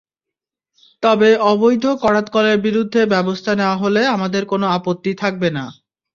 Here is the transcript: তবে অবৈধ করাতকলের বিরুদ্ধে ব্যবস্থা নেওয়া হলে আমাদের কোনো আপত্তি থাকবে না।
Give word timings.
তবে 1.03 1.29
অবৈধ 1.51 1.83
করাতকলের 2.03 2.57
বিরুদ্ধে 2.65 3.01
ব্যবস্থা 3.13 3.51
নেওয়া 3.59 3.77
হলে 3.83 4.01
আমাদের 4.15 4.43
কোনো 4.51 4.65
আপত্তি 4.77 5.11
থাকবে 5.21 5.49
না। 5.57 5.65